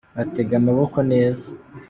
batega 0.15 0.53
amaboko 0.61 0.97
neza. 1.11 1.47